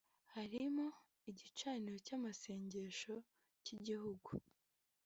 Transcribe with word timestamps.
harimo 0.33 0.85
Igicaniro 1.31 1.97
cy’amasengesho 2.05 3.13
cy’igihugu 3.63 4.29